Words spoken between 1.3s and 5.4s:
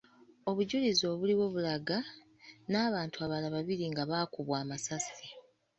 bulaga n’abantu abalala babiri nga bakubwa amasasi.